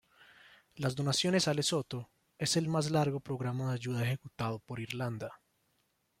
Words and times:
Las 0.77 0.95
donaciones 0.95 1.47
a 1.47 1.53
Lesoto 1.53 2.09
es 2.39 2.57
el 2.57 2.67
más 2.67 2.89
largo 2.89 3.19
programa 3.19 3.67
de 3.69 3.75
ayuda 3.75 4.01
ejecutado 4.01 4.57
por 4.57 4.79
Irlanda. 4.79 5.39